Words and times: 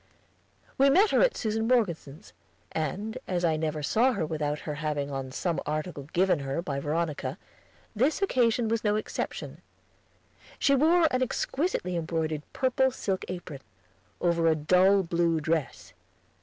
We 0.79 0.89
met 0.89 1.11
her 1.11 1.21
at 1.21 1.37
Susan 1.37 1.67
Morgeson's, 1.67 2.33
and, 2.71 3.19
as 3.27 3.45
I 3.45 3.55
never 3.55 3.83
saw 3.83 4.13
her 4.13 4.25
without 4.25 4.57
her 4.61 4.73
having 4.81 5.11
on 5.11 5.31
some 5.31 5.59
article 5.63 6.05
given 6.11 6.39
her 6.39 6.59
by 6.59 6.79
Veronica, 6.79 7.37
this 7.95 8.19
occasion 8.19 8.67
was 8.67 8.83
no 8.83 8.95
exception. 8.95 9.61
She 10.57 10.73
wore 10.73 11.07
an 11.11 11.21
exquisitely 11.21 11.95
embroidered 11.95 12.41
purple 12.51 12.89
silk 12.89 13.25
apron, 13.27 13.59
over 14.19 14.47
a 14.47 14.55
dull 14.55 15.03
blue 15.03 15.39
dress. 15.39 15.93